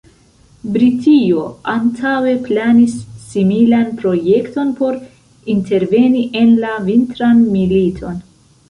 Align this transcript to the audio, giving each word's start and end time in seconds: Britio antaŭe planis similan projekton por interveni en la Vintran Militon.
Britio 0.77 1.43
antaŭe 1.73 2.33
planis 2.47 2.97
similan 3.27 3.93
projekton 4.01 4.75
por 4.81 5.01
interveni 5.57 6.27
en 6.43 6.61
la 6.67 6.75
Vintran 6.91 7.49
Militon. 7.57 8.23